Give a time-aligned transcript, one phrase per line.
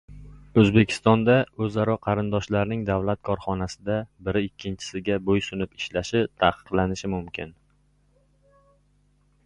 [0.59, 7.53] O‘zbekistonda o‘zaro qarindoshlarning davlat korxonasida biri ikkinchisiga bo‘ysunib ishlashi taqiqlanishi mumkin